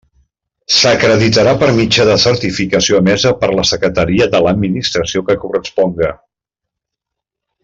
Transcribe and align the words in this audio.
S'acreditarà 0.75 1.51
per 1.63 1.67
mitjà 1.79 2.07
de 2.09 2.15
certificació 2.23 3.01
emesa 3.03 3.35
per 3.43 3.51
la 3.59 3.67
Secretaria 3.75 4.29
de 4.37 4.43
l'administració 4.47 5.25
que 5.29 5.37
corresponga. 5.45 6.11